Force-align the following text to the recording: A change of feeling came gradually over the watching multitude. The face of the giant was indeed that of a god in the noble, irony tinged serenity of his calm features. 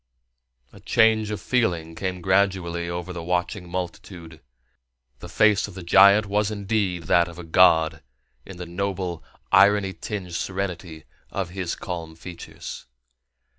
A 0.73 0.79
change 0.79 1.29
of 1.29 1.39
feeling 1.39 1.93
came 1.93 2.21
gradually 2.21 2.89
over 2.89 3.13
the 3.13 3.21
watching 3.21 3.69
multitude. 3.69 4.41
The 5.19 5.29
face 5.29 5.67
of 5.67 5.75
the 5.75 5.83
giant 5.83 6.25
was 6.25 6.49
indeed 6.49 7.03
that 7.03 7.27
of 7.27 7.37
a 7.37 7.43
god 7.43 8.01
in 8.43 8.57
the 8.57 8.65
noble, 8.65 9.23
irony 9.51 9.93
tinged 9.93 10.33
serenity 10.33 11.03
of 11.29 11.51
his 11.51 11.75
calm 11.75 12.15
features. 12.15 12.87